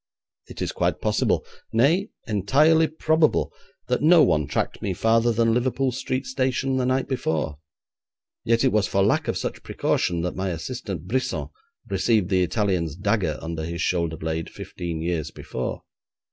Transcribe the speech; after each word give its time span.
It 0.47 0.63
is 0.63 0.71
quite 0.71 0.99
possible, 0.99 1.45
nay, 1.71 2.09
entirely 2.25 2.87
probable, 2.87 3.53
that 3.87 4.01
no 4.01 4.23
one 4.23 4.47
tracked 4.47 4.81
me 4.81 4.95
farther 4.95 5.31
than 5.31 5.53
Liverpool 5.53 5.91
Street 5.91 6.25
Station 6.25 6.77
the 6.77 6.87
night 6.87 7.07
before, 7.07 7.59
yet 8.43 8.63
it 8.63 8.71
was 8.71 8.87
for 8.87 9.03
lack 9.03 9.27
of 9.27 9.37
such 9.37 9.61
precaution 9.61 10.21
that 10.21 10.35
my 10.35 10.49
assistant 10.49 11.05
Brisson 11.07 11.49
received 11.87 12.29
the 12.31 12.41
Italian's 12.41 12.95
dagger 12.95 13.37
under 13.43 13.63
his 13.63 13.83
shoulder 13.83 14.17
blade 14.17 14.49
fifteen 14.49 15.03
years 15.03 15.29
before. 15.29 15.83